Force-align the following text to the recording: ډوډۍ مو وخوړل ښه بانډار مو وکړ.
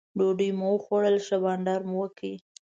ډوډۍ 0.17 0.49
مو 0.59 0.67
وخوړل 0.75 1.15
ښه 1.25 1.35
بانډار 1.43 1.81
مو 1.89 1.97
وکړ. 2.01 2.33